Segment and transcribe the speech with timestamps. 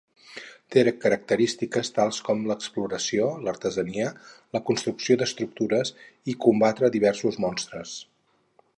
[0.75, 4.09] Té característiques tals com l'exploració, l'artesania,
[4.59, 5.95] la construcció d'estructures
[6.35, 7.99] i combatre diversos monstres.